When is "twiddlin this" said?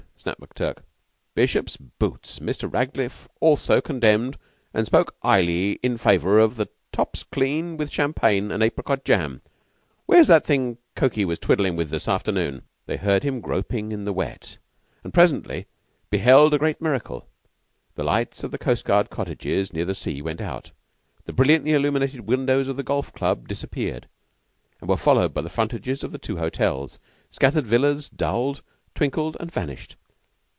11.39-12.07